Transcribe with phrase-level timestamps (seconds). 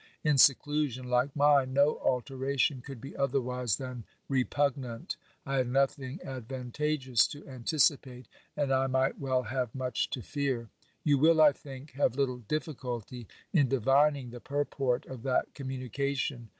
[0.23, 5.15] In seclusion like mine, no alteration could be otherwise than repugnant.
[5.45, 8.25] I had nothing advantageous to anticipate,
[8.57, 10.69] and I might well have much to fear.
[11.03, 16.49] You will, I think, have little difficulty in divining the purport of that communication.